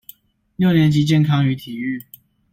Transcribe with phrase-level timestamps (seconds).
[0.55, 2.01] 六年級健康與體育